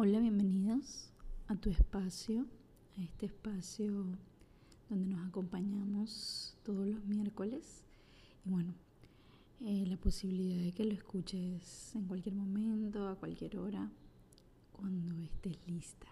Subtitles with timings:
[0.00, 1.10] Hola, bienvenidos
[1.48, 2.46] a tu espacio,
[2.96, 4.06] a este espacio
[4.88, 7.84] donde nos acompañamos todos los miércoles.
[8.46, 8.74] Y bueno,
[9.58, 13.90] eh, la posibilidad de que lo escuches en cualquier momento, a cualquier hora,
[14.70, 16.06] cuando estés lista.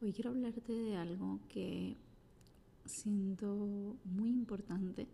[0.00, 1.98] Hoy quiero hablarte de algo que
[2.86, 5.06] siento muy importante,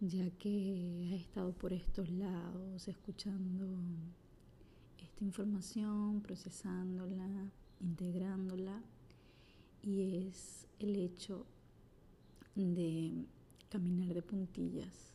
[0.00, 3.78] ya que has estado por estos lados escuchando
[5.22, 8.82] información, procesándola, integrándola,
[9.82, 11.46] y es el hecho
[12.54, 13.24] de
[13.68, 15.12] caminar de puntillas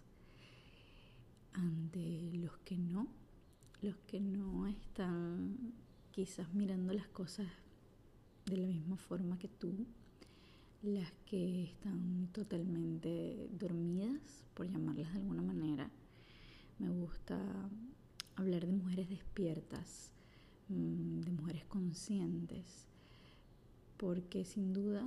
[1.53, 3.07] ante los que no,
[3.81, 5.73] los que no están
[6.11, 7.47] quizás mirando las cosas
[8.45, 9.85] de la misma forma que tú,
[10.81, 15.89] las que están totalmente dormidas, por llamarlas de alguna manera.
[16.79, 17.37] Me gusta
[18.37, 20.11] hablar de mujeres despiertas,
[20.69, 22.85] mm, de mujeres conscientes,
[23.97, 25.05] porque sin duda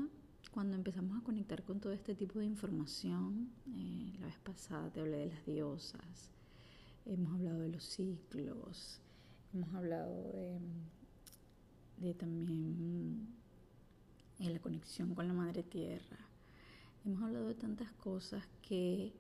[0.50, 5.00] cuando empezamos a conectar con todo este tipo de información, eh, la vez pasada te
[5.00, 6.30] hablé de las diosas,
[7.06, 9.00] hemos hablado de los ciclos,
[9.55, 10.58] hemos hablado de,
[11.98, 13.28] de también
[14.40, 16.18] la conexión con la madre tierra,
[17.05, 19.12] hemos hablado de tantas cosas que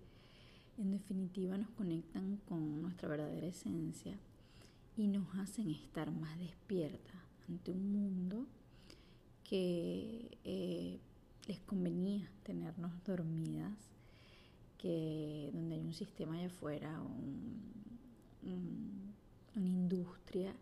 [0.80, 4.18] en definitiva nos conectan con nuestra verdadera esencia
[4.96, 7.12] y nos hacen estar más despierta
[7.48, 8.46] ante un mundo
[9.44, 10.98] que eh,
[11.46, 13.72] les convenía tenernos dormidas,
[14.78, 17.02] que donde hay un sistema allá afuera,
[18.42, 20.54] una industria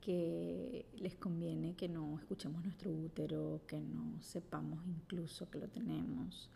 [0.00, 6.48] que les conviene que no escuchemos nuestro útero, que no sepamos incluso que lo tenemos,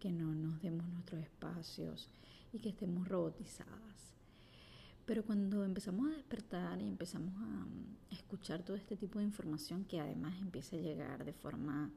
[0.00, 2.08] que no nos demos nuestros espacios
[2.52, 4.14] y que estemos robotizadas.
[5.06, 7.66] Pero cuando empezamos a despertar y empezamos a,
[8.14, 11.90] escuchar todo este tipo de información que además empieza a llegar de forma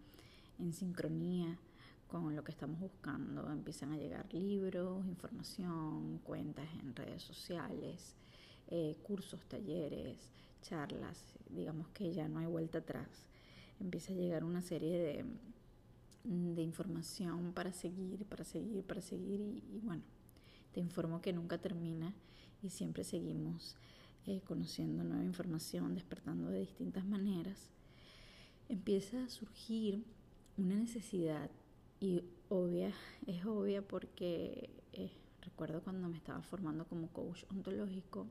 [0.58, 1.60] en sincronía
[2.08, 8.16] con lo que estamos buscando, empiezan a llegar libros, información, cuentas en redes sociales,
[8.68, 10.18] eh, cursos, talleres,
[10.64, 13.28] charlas, digamos que ya no hay vuelta atrás.
[13.80, 15.26] Empieza a llegar una serie de,
[16.24, 20.04] de información para seguir, para seguir, para seguir y, bueno,
[20.72, 22.14] te informo que nunca termina
[22.62, 23.76] y siempre seguimos
[24.26, 27.70] eh, conociendo nueva información, despertando de distintas maneras.
[28.70, 30.04] Empieza a surgir
[30.58, 31.50] una necesidad
[32.00, 32.94] y obvia,
[33.28, 35.12] es obvia porque eh,
[35.42, 38.28] recuerdo cuando me estaba formando como coach ontológico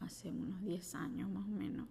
[0.00, 1.86] hace unos 10 años más o menos,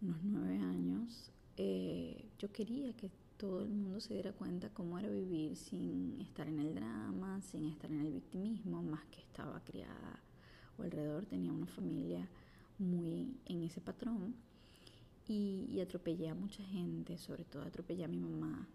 [0.00, 5.08] unos 9 años, eh, yo quería que todo el mundo se diera cuenta cómo era
[5.08, 10.20] vivir sin estar en el drama, sin estar en el victimismo, más que estaba criada
[10.76, 12.28] o alrededor, tenía una familia
[12.78, 14.34] muy en ese patrón
[15.26, 18.68] y, atropellé a mucha gente, sobre todo atropellé a mi mamá.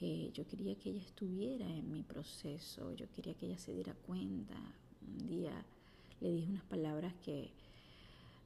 [0.00, 3.92] Eh, yo quería que ella estuviera en mi proceso, yo quería que ella se diera
[4.06, 4.56] cuenta.
[5.06, 5.52] Un día
[6.22, 7.50] le dije unas palabras que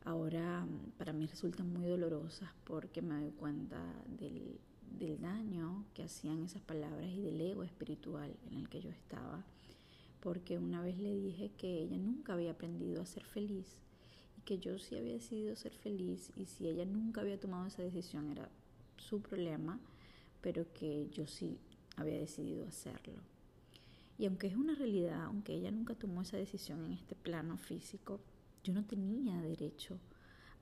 [0.05, 0.67] ahora
[0.99, 3.79] para mí resultan muy dolorosas porque me doy cuenta
[4.19, 4.59] del,
[4.99, 9.45] del daño que hacían esas palabras y del ego espiritual en el que yo estaba,
[10.21, 13.79] porque una vez le dije que ella nunca había aprendido a ser feliz
[14.39, 17.83] y que yo sí había decidido ser feliz y si ella nunca había tomado esa
[17.83, 18.49] decisión era
[18.97, 19.79] su problema,
[20.41, 21.59] pero que yo sí
[21.97, 23.21] había decidido hacerlo.
[24.19, 28.21] Y aunque es una realidad, aunque ella nunca tomó esa decisión en este plano físico,
[28.63, 29.99] yo no tenía derecho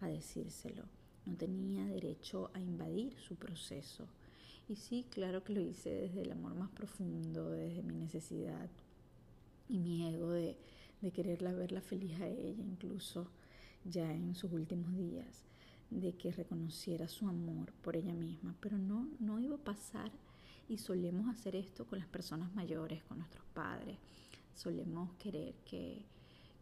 [0.00, 0.84] a decírselo
[1.24, 4.06] no tenía derecho a invadir su proceso.
[4.68, 8.70] Y sí, claro que lo hice desde el amor más profundo, desde mi necesidad
[9.68, 10.56] y mi ego de,
[11.12, 13.26] quererla verla feliz a ella, incluso
[13.84, 15.42] ya en sus últimos días,
[15.90, 18.54] de que reconociera su amor por ella misma.
[18.60, 20.12] Pero no, no iba a pasar
[20.68, 23.98] y solemos hacer esto con las personas mayores, con nuestros padres.
[24.54, 26.04] Solemos querer que,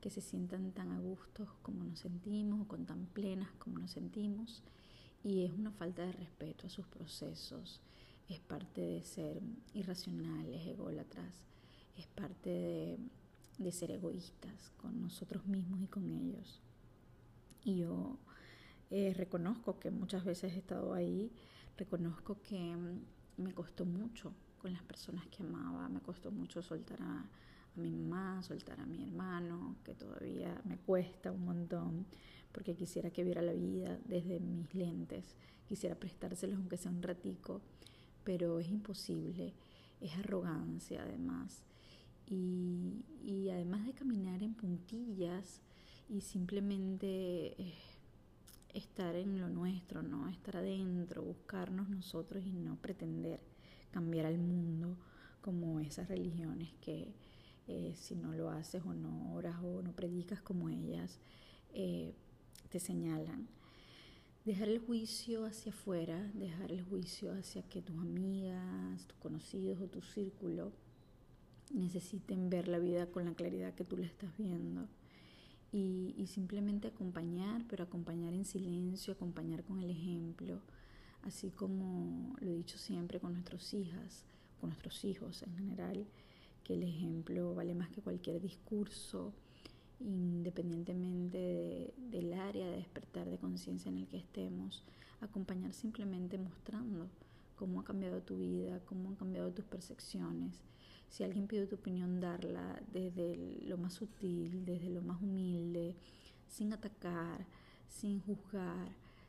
[0.00, 3.91] que se sientan tan a gusto como nos sentimos o con tan plenas como nos
[3.91, 4.63] sentimos
[5.22, 7.80] y es una falta de respeto a sus procesos,
[8.30, 9.41] es parte de ser
[9.74, 11.34] irracionales, ególatras,
[11.97, 12.98] es parte de,
[13.59, 16.62] de ser egoístas con nosotros mismos y con ellos.
[17.65, 18.18] Y yo
[18.91, 21.30] eh, reconozco que muchas veces he estado ahí,
[21.77, 22.77] reconozco que
[23.36, 27.21] me costó mucho con las personas que amaba, me costó mucho soltar a,
[27.77, 32.06] a mi mamá, soltar a mi hermano, que todavía me cuesta un montón,
[32.53, 35.36] porque quisiera que viera la vida desde mis lentes,
[35.66, 37.60] quisiera prestárselos aunque sea un ratico,
[38.25, 39.55] pero es imposible,
[40.01, 41.63] es arrogancia además.
[42.27, 45.61] Y, y además de caminar en puntillas
[46.09, 47.75] y simplemente eh,
[48.75, 50.28] estar en lo nuestro, ¿no?
[50.28, 53.41] Estar adentro, buscarnos nosotros y no pretender
[53.91, 54.97] cambiar al mundo
[55.41, 57.13] como esas religiones que
[57.69, 61.21] eh, si no lo haces o no oras o no predicas como ellas,
[61.73, 62.15] eh,
[62.69, 63.49] te señalan.
[64.45, 69.87] Dejar el juicio hacia afuera, dejar el juicio hacia que tus amigas, tus conocidos o
[69.87, 70.72] tu círculo
[71.71, 74.89] necesiten ver la vida con la claridad que tú la estás viendo.
[75.72, 80.63] Y, simplemente acompañar, pero acompañar en silencio, acompañar con el ejemplo,
[81.22, 84.25] así como lo he dicho siempre con nuestras hijas,
[84.60, 86.07] con nuestros hijos en general,
[86.65, 89.33] que el ejemplo vale más que cualquier discurso,
[90.01, 94.83] independientemente del área de despertar de conciencia en el que estemos,
[95.21, 97.09] acompañar simplemente mostrando
[97.57, 100.63] cómo ha cambiado tu vida, cómo han cambiado tus percepciones.
[101.11, 103.37] Si alguien pide tu opinión, darla desde
[103.67, 105.97] lo más sutil, desde lo más humilde,
[106.49, 107.47] sin atacar,
[107.89, 108.89] sin juzgar,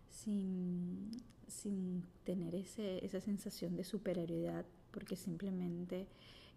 [0.09, 1.11] sin,
[1.47, 6.07] sin tener ese, esa sensación de superioridad, porque simplemente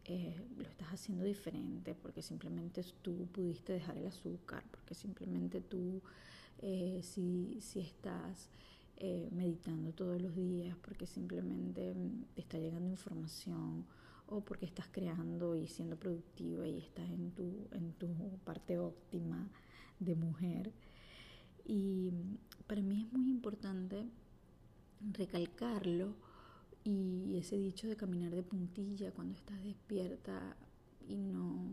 [0.06, 6.02] eh, lo estás haciendo diferente, porque simplemente tú pudiste dejar el azúcar, porque simplemente tú
[6.58, 8.50] eh, si, si, estás
[8.98, 11.94] eh, meditando todos los días, porque simplemente
[12.34, 13.86] te está llegando información
[14.28, 18.08] o porque estás creando y siendo productiva y estás en tu, en tu
[18.44, 19.48] parte óptima
[20.00, 20.72] de mujer.
[21.64, 22.10] Y
[22.66, 24.06] para mí es muy importante
[25.12, 26.14] recalcarlo
[26.84, 30.54] y ese dicho de caminar de puntilla cuando estás despierta
[31.08, 31.66] y no,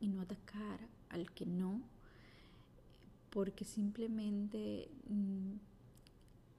[0.00, 1.80] y no atacar al que no,
[3.30, 5.52] porque simplemente mm,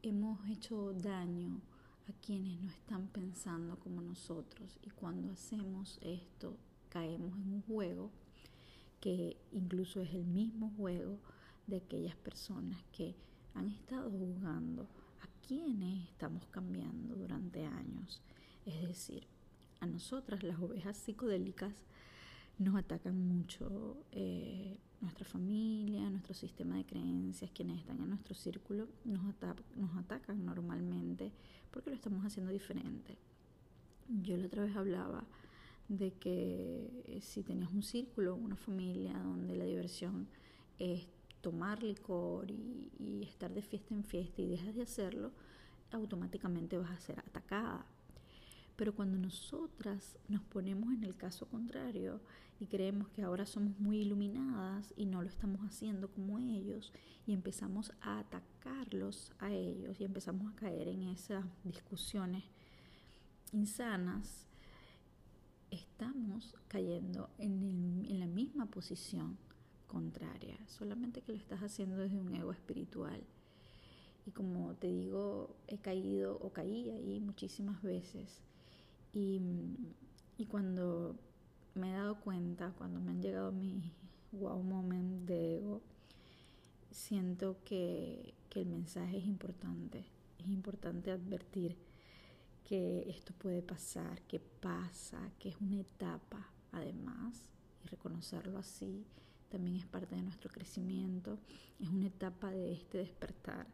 [0.02, 1.62] hemos hecho daño
[2.10, 6.58] a quienes no están pensando como nosotros y cuando hacemos esto
[6.90, 8.10] caemos en un juego
[9.00, 11.20] que incluso es el mismo juego
[11.68, 13.16] de aquellas personas que
[13.54, 14.88] han estado jugando
[15.54, 18.22] quienes estamos cambiando durante años.
[18.66, 19.28] Es decir,
[19.82, 21.72] a nosotras las ovejas psicodélicas
[22.58, 28.88] nos atacan mucho eh, nuestra familia, nuestro sistema de creencias, quienes están en nuestro círculo
[29.06, 29.22] nos,
[29.76, 31.32] nos atacan normalmente
[31.70, 33.16] porque lo estamos haciendo diferente.
[34.24, 35.24] Yo la otra vez hablaba
[35.88, 40.28] de que eh, si tenías un círculo, una familia donde la diversión
[40.80, 41.08] es
[41.44, 45.32] tomar licor y, estar de fiesta en fiesta y dejas de hacerlo,
[45.92, 47.86] automáticamente vas a ser atacada.
[48.78, 52.22] Pero cuando nosotras nos ponemos en el caso contrario
[52.60, 56.94] y creemos que ahora somos muy iluminadas y no lo estamos haciendo como ellos
[57.28, 62.44] y empezamos a atacarlos a ellos y empezamos a caer en esas discusiones
[63.52, 64.48] insanas,
[65.70, 69.38] estamos cayendo en, en la misma posición
[69.94, 73.22] contraria, solamente que lo estás haciendo desde un ego espiritual.
[74.26, 78.42] Y como te digo, he caído o caí ahí muchísimas veces.
[79.14, 79.40] Y,
[80.38, 81.16] y cuando
[81.76, 83.84] me he dado cuenta, cuando me han llegado mis
[84.32, 85.82] wow moments de ego,
[86.90, 90.06] siento que, que el mensaje es importante.
[90.40, 91.78] Es importante advertir
[92.64, 97.50] que esto puede pasar, que pasa, que es una etapa además,
[97.84, 99.06] y reconocerlo así
[99.54, 101.38] también es parte de nuestro crecimiento,
[101.80, 103.68] es una etapa de este despertar.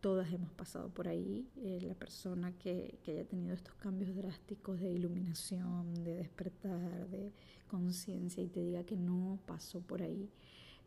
[0.00, 1.46] Todas hemos pasado por ahí.
[1.54, 7.32] Eh, la persona que, que haya tenido estos cambios drásticos de iluminación, de despertar, de
[7.68, 10.28] conciencia y te diga que no pasó por ahí,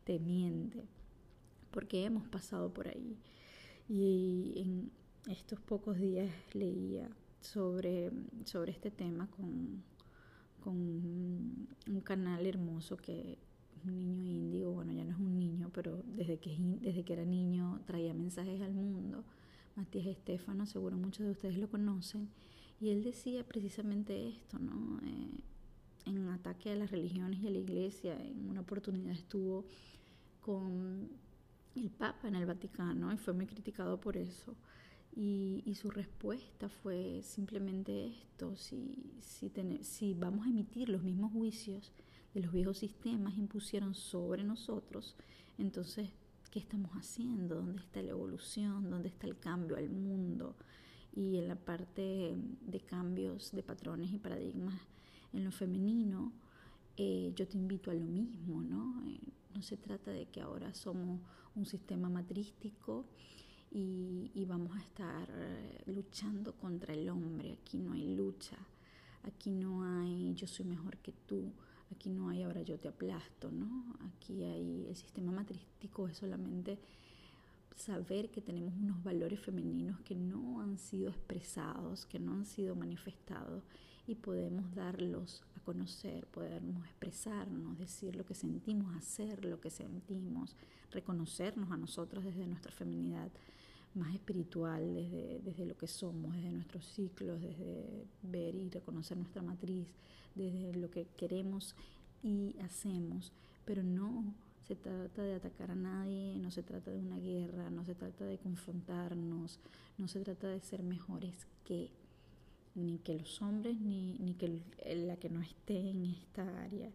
[0.04, 0.84] te miente,
[1.72, 3.18] porque hemos pasado por ahí.
[3.88, 4.92] Y en
[5.32, 7.10] estos pocos días leía
[7.40, 8.12] sobre,
[8.44, 9.84] sobre este tema con,
[10.60, 13.47] con un canal hermoso que
[13.91, 17.25] un niño índigo, bueno, ya no es un niño, pero desde que, desde que era
[17.25, 19.24] niño traía mensajes al mundo.
[19.75, 22.29] Matías Estefano, seguro muchos de ustedes lo conocen,
[22.79, 25.00] y él decía precisamente esto, ¿no?
[25.06, 25.44] Eh,
[26.06, 29.65] en ataque a las religiones y a la iglesia, en una oportunidad estuvo
[30.41, 31.10] con
[31.75, 34.56] el Papa en el Vaticano y fue muy criticado por eso.
[35.15, 39.51] Y, y su respuesta fue simplemente esto, si, si,
[39.82, 41.91] si vamos a emitir los mismos juicios,
[42.41, 45.15] los viejos sistemas impusieron sobre nosotros,
[45.58, 46.10] entonces,
[46.51, 47.56] ¿qué estamos haciendo?
[47.56, 48.89] ¿Dónde está la evolución?
[48.89, 50.56] ¿Dónde está el cambio al mundo?
[51.15, 54.79] Y en la parte de cambios de patrones y paradigmas
[55.34, 56.32] en lo femenino,
[56.96, 59.03] eh, yo te invito a lo mismo, ¿no?
[59.08, 59.20] Eh,
[59.53, 61.20] no se trata de que ahora somos
[61.56, 63.06] un sistema matrístico
[63.72, 67.53] y, y vamos a estar eh, luchando contra el hombre.
[67.53, 68.58] Aquí no hay lucha,
[69.24, 71.51] aquí no hay yo soy mejor que tú,
[71.91, 73.96] Aquí no hay ahora yo te aplasto, ¿no?
[74.01, 76.79] Aquí hay el sistema matrístico es solamente
[77.75, 82.75] saber que tenemos unos valores femeninos que no han sido expresados, que no han sido
[82.75, 83.63] manifestados
[84.08, 90.56] y podemos darlos a conocer, podemos expresarnos, decir lo que sentimos, hacer lo que sentimos,
[90.91, 93.29] reconocernos a nosotros desde nuestra feminidad
[93.98, 99.42] más espiritual, desde, desde lo que somos, desde nuestros ciclos, desde ver y reconocer nuestra
[99.42, 99.88] matriz,
[100.36, 101.75] desde lo que queremos
[102.24, 103.32] y hacemos,
[103.66, 104.34] pero no
[104.68, 108.25] se trata de atacar a nadie, no se trata de una guerra, no se trata
[108.25, 109.60] de confrontarnos,
[109.98, 111.89] no se trata de ser mejores que
[112.75, 114.62] ni que los hombres ni, ni que
[114.96, 116.92] la que no esté en esta área.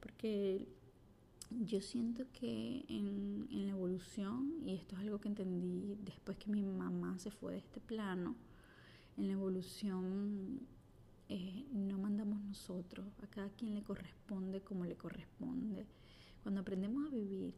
[0.00, 0.68] Porque
[1.50, 6.50] yo siento que en, en, la evolución, y esto es algo que entendí después que
[6.50, 8.34] mi mamá se fue de este plano,
[9.16, 10.60] en la evolución
[11.28, 15.86] eh, no mandamos nosotros, a cada quien le corresponde como le corresponde.
[16.42, 17.54] Cuando aprendemos a vivir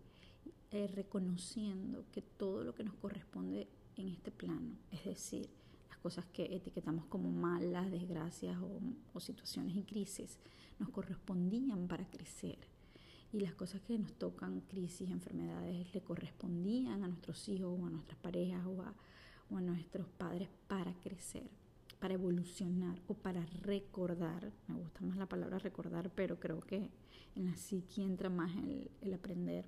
[0.71, 5.51] eh, reconociendo que todo lo que nos corresponde en este plano, es decir,
[5.91, 8.57] las cosas que etiquetamos como malas, desgracias
[9.13, 10.39] o, situaciones y crisis,
[10.79, 12.59] nos correspondían para crecer.
[13.33, 17.91] Y las cosas que nos tocan, crisis, enfermedades, le correspondían a nuestros hijos o a
[17.91, 21.49] nuestras parejas o a nuestros padres para crecer
[21.99, 26.91] para evolucionar o para recordar, me gusta más la palabra recordar, pero creo que
[27.35, 28.53] en la psique entra más
[29.01, 29.65] el, aprender.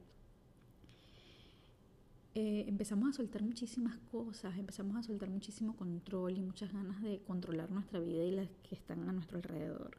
[2.34, 7.20] Eh, empezamos a soltar muchísimas cosas, empezamos a soltar muchísimo control y muchas ganas de
[7.22, 9.96] controlar nuestra vida y las que están a nuestro alrededor.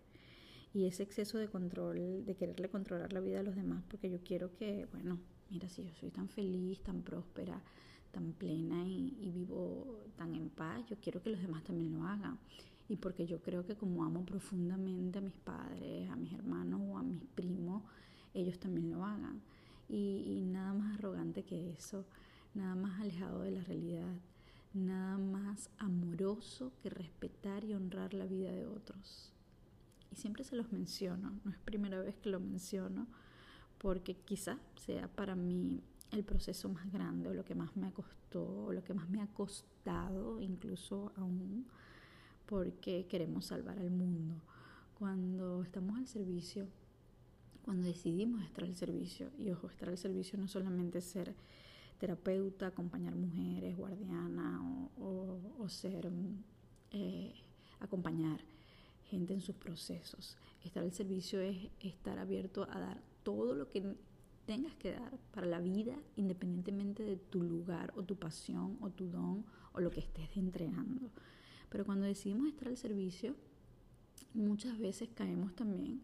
[0.74, 4.20] Y ese exceso de control, de quererle controlar la vida a los demás, porque yo
[4.24, 7.62] quiero que, bueno, mira, si yo soy tan feliz, tan próspera,
[8.12, 12.38] tan plena y, vivo tan en paz, yo quiero que los demás también lo hagan.
[12.88, 16.98] Y porque yo creo que como amo profundamente a mis padres, a mis hermanos o
[16.98, 17.84] a mis primos,
[18.34, 19.42] ellos también lo hagan.
[19.90, 22.06] Y, nada más arrogante que eso,
[22.54, 24.16] nada más alejado de la realidad,
[24.74, 29.34] nada más amoroso que respetar y honrar la vida de otros.
[30.12, 33.08] Y siempre se los menciono, no es primera vez que lo menciono,
[33.77, 38.65] porque quizá sea para mí el proceso más grande o lo que más me costó
[38.65, 41.65] o lo que más me ha costado incluso aún
[42.51, 44.36] porque queremos salvar al mundo.
[45.00, 46.68] Cuando estamos al servicio,
[47.63, 51.34] cuando decidimos estar al servicio, y ojo, estar al servicio no solamente ser
[51.98, 54.60] terapeuta, acompañar mujeres, guardiana
[55.00, 56.12] o, ser,
[56.91, 57.34] eh,
[57.80, 58.41] acompañar
[59.12, 60.38] gente en sus procesos.
[60.63, 63.96] Estar al servicio es estar abierto a dar todo lo que
[64.46, 69.08] tengas que dar para la vida, independientemente de tu lugar o tu pasión o tu
[69.08, 71.12] don o lo que estés entregando.
[71.70, 73.36] Pero cuando decidimos estar al servicio,
[74.34, 76.01] muchas veces caemos también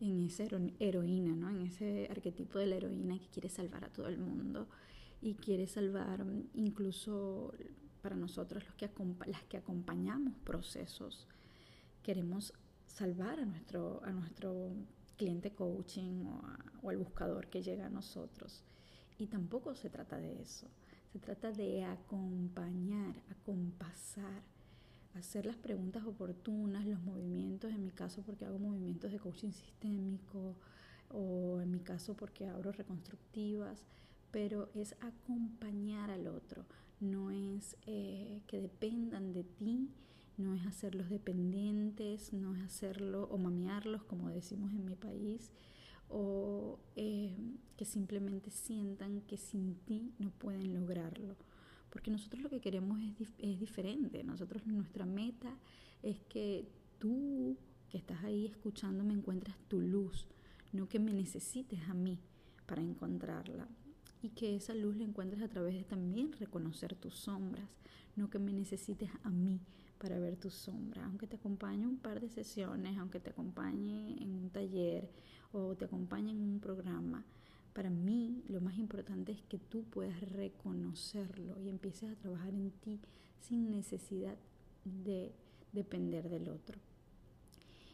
[0.00, 0.44] en esa
[0.78, 1.50] heroína, ¿no?
[1.50, 4.68] en ese arquetipo de la heroína que quiere salvar a todo el mundo
[5.20, 7.52] y quiere salvar mm, incluso
[8.02, 8.90] para nosotros los que
[9.26, 11.26] las que acompañamos procesos.
[12.02, 12.52] Queremos
[12.86, 14.72] salvar a nuestro, a nuestro
[15.16, 16.24] cliente coaching
[16.82, 18.62] o, al buscador que llega a nosotros.
[19.18, 20.66] Y tampoco se trata de eso.
[21.12, 24.42] Se trata de acompañar, acompasar,
[25.14, 30.56] hacer las preguntas oportunas, los movimientos, en mi caso porque hago movimientos de coaching sistémico
[31.10, 33.82] o en mi caso porque abro reconstructivas,
[34.30, 36.64] pero es acompañar al otro,
[37.00, 39.90] no es eh, que dependan de ti
[40.40, 45.52] no es hacerlos dependientes, no es hacerlo o mamearlos, como decimos en mi país,
[46.08, 47.36] o eh,
[47.76, 51.36] que simplemente sientan que sin ti no pueden lograrlo.
[51.90, 53.00] Porque nosotros lo que queremos
[53.38, 54.24] es, diferente.
[54.24, 55.56] Nosotros nuestra meta
[56.02, 56.68] es que
[56.98, 57.56] tú
[57.90, 60.28] que estás ahí escuchando me encuentras tu luz,
[60.72, 62.18] no que me necesites a mí
[62.66, 63.68] para encontrarla.
[64.22, 67.68] Y que esa luz la encuentres a través de también reconocer tus sombras,
[68.16, 69.60] no que me necesites a mí
[70.00, 74.34] para ver tu sombra, aunque te acompañe un par de sesiones, aunque te acompañe en
[74.34, 75.10] un taller
[75.52, 77.22] o te acompañe en un programa.
[77.74, 82.70] Para mí lo más importante es que tú puedas reconocerlo y empieces a trabajar en
[82.70, 82.98] ti
[83.40, 84.38] sin necesidad
[84.84, 85.34] de
[85.72, 86.78] depender del otro.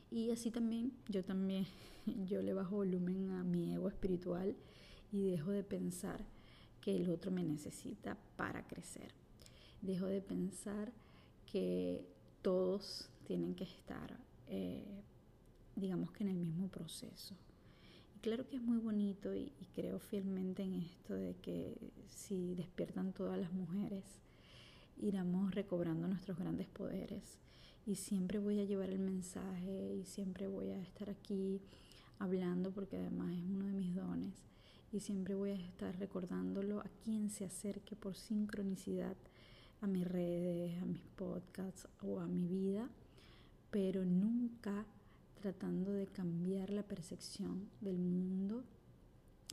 [0.09, 1.67] Y así también, yo también,
[2.29, 4.55] yo le bajo volumen a mi ego espiritual
[5.11, 6.25] y dejo de pensar
[6.81, 9.13] que el otro me necesita para crecer.
[9.83, 10.93] Dejo de pensar
[11.51, 12.05] que
[12.43, 15.03] todos tienen que estar, eh,
[15.75, 17.35] digamos que en el mismo proceso.
[18.15, 21.77] Y claro que es muy bonito y, creo fielmente en esto de que
[22.09, 24.05] si despiertan todas las mujeres,
[24.97, 27.39] iremos recobrando nuestros grandes poderes.
[27.85, 31.61] Y siempre voy a llevar el mensaje y siempre voy a estar aquí
[32.19, 34.35] hablando porque además es uno de mis dones.
[34.93, 39.37] y siempre voy a estar recordándolo a quien se acerque por sincronicidad a
[39.81, 40.07] a mis
[41.57, 42.89] podcasts o a mi vida,
[43.71, 44.85] pero nunca
[45.41, 48.65] tratando de cambiar la percepción del mundo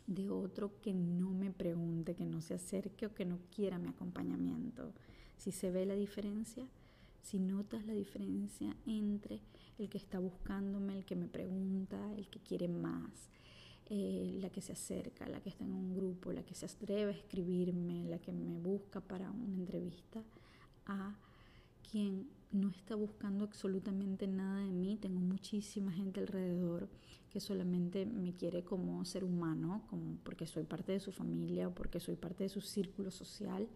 [0.07, 3.87] de otro que no me pregunte, que no se acerque o que no quiera mi
[3.87, 4.93] acompañamiento.
[5.37, 6.67] Si se ve la diferencia,
[7.21, 9.41] si notas la diferencia entre
[9.77, 13.29] el que está buscándome, el que me pregunta, el que quiere más,
[13.89, 17.13] eh, la que se acerca, la que está en un grupo, la que se atreve
[17.13, 20.21] a escribirme, la que me busca para una entrevista,
[20.85, 21.15] a
[21.93, 24.97] quien no está buscando absolutamente nada de mí.
[24.99, 26.89] Tengo muchísima gente alrededor
[27.29, 31.75] que solamente me quiere como ser humano, como porque soy parte de su familia o
[31.75, 33.67] porque soy parte de su círculo social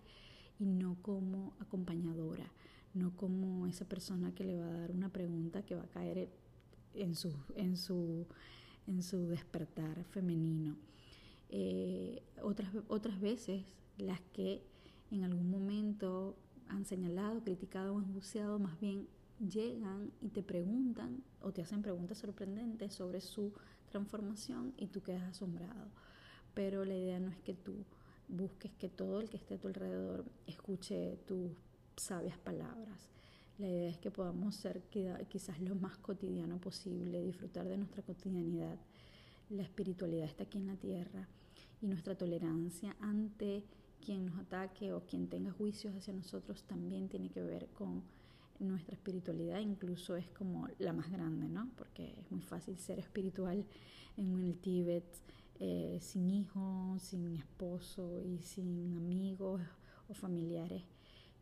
[0.60, 2.52] y no como acompañadora,
[2.96, 6.32] no como esa persona que le va a dar una pregunta que va a caer
[6.96, 8.26] en su, en su
[8.88, 10.76] en su despertar femenino.
[11.50, 13.64] Eh, otras, otras veces
[13.98, 14.64] las que
[15.12, 16.36] en algún momento
[16.70, 19.08] han señalado, criticado o enjuiciado, más bien
[19.40, 23.54] llegan y te preguntan o te hacen preguntas sorprendentes sobre su
[23.90, 25.88] transformación y tú quedas asombrado.
[26.54, 27.86] Pero la idea no es que tú
[28.28, 31.52] busques que todo el que esté a tu alrededor escuche tus
[31.96, 33.10] sabias palabras.
[33.58, 34.84] La idea es que podamos ser
[35.30, 38.78] quizás lo más cotidiano posible, disfrutar de nuestra cotidianidad.
[39.50, 41.28] La espiritualidad está aquí en la tierra
[41.82, 43.64] y nuestra tolerancia ante
[44.08, 48.04] quien nos ataque o quien tenga juicios hacia nosotros también tiene que ver con
[48.58, 51.70] nuestra espiritualidad, incluso es como la más grande, ¿no?
[51.76, 53.66] Porque es muy fácil ser espiritual
[54.16, 55.04] en el Tíbet
[55.60, 59.62] eh, sin hijos, sin esposo y sin amigos
[60.08, 60.84] o familiares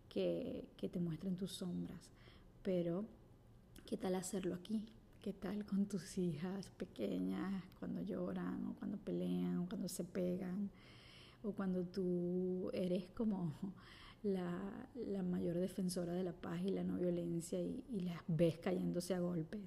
[0.10, 2.10] que, te muestren tus sombras.
[2.64, 3.06] Pero,
[3.86, 4.82] ¿qué tal hacerlo aquí?
[5.22, 10.72] ¿Qué tal con tus hijas pequeñas cuando lloran o cuando pelean o cuando se pegan?
[11.46, 13.54] O cuando tú eres como
[14.24, 14.60] la,
[15.24, 19.20] mayor defensora de la paz y la no violencia y, y, las ves cayéndose a
[19.20, 19.62] golpes.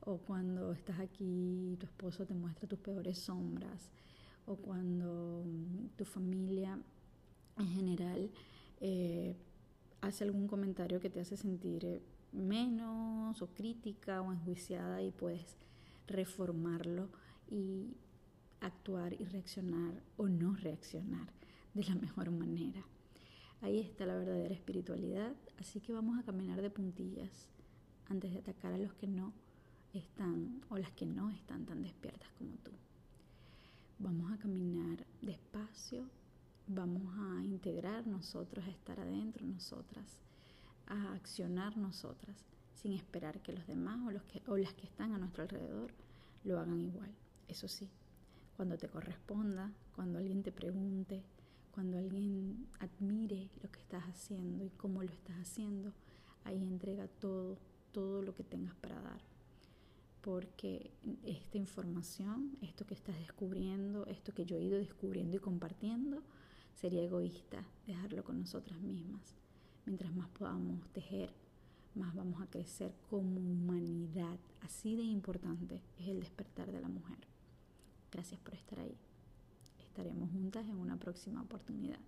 [0.00, 3.90] O cuando estás aquí y tu esposo te muestra tus peores sombras.
[4.46, 6.78] O cuando mm, tu familia
[7.58, 8.30] en general
[8.80, 9.36] eh,
[10.00, 12.02] hace algún comentario que te hace sentir eh,
[12.32, 15.56] menos o crítica o enjuiciada y puedes
[16.06, 17.08] reformarlo
[17.50, 17.96] y
[18.60, 21.28] actuar y reaccionar o no reaccionar
[21.74, 22.84] de la mejor manera.
[23.62, 27.48] Ahí está la verdadera espiritualidad, así que vamos a caminar de puntillas
[28.08, 29.32] antes de atacar a los que no
[29.92, 32.70] están o las que no están tan despiertas como tú.
[33.98, 36.06] Vamos a caminar despacio
[36.66, 40.18] vamos a integrar nosotros, a estar adentro nosotras,
[40.86, 42.36] a accionar nosotras,
[42.74, 45.92] sin esperar que los demás o, los que, o las que están a nuestro alrededor
[46.44, 47.10] lo hagan igual.
[47.48, 47.88] Eso sí,
[48.56, 51.22] cuando te corresponda, cuando alguien te pregunte,
[51.70, 55.92] cuando alguien admire lo que estás haciendo y cómo lo estás haciendo,
[56.44, 57.58] ahí entrega todo,
[57.92, 59.20] todo lo que tengas para dar.
[60.22, 60.90] Porque
[61.24, 66.22] esta información, esto que estás descubriendo, esto que yo he ido descubriendo y compartiendo,
[66.76, 69.34] Sería egoísta dejarlo con nosotras mismas.
[69.86, 71.32] Mientras más podamos tejer,
[71.94, 74.38] más vamos a crecer como humanidad.
[74.60, 77.16] Así de importante es el despertar de la mujer.
[78.16, 78.96] Gracias por estar ahí.
[79.78, 81.98] Estaremos juntas en una próxima oportunidad.